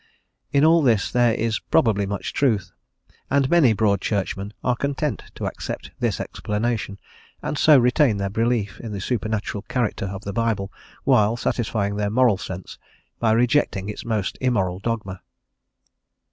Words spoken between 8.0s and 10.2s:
their belief in the supernatural character